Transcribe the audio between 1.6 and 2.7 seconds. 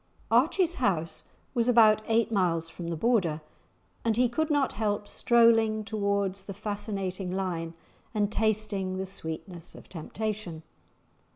about eight miles